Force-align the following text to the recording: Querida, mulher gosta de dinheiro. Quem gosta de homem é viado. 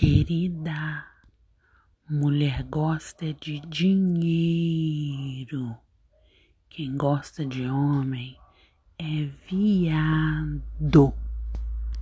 Querida, 0.00 1.04
mulher 2.08 2.62
gosta 2.62 3.34
de 3.34 3.58
dinheiro. 3.66 4.16
Quem 6.70 6.96
gosta 6.96 7.44
de 7.44 7.66
homem 7.66 8.36
é 8.96 9.28
viado. 9.50 11.12